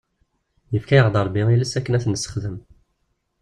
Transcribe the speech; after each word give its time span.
Yefka-aɣ-d 0.73 1.15
Rebbi 1.25 1.41
iles 1.53 1.73
akken 1.79 1.95
ad 1.97 2.01
t-nessexdem. 2.03 2.57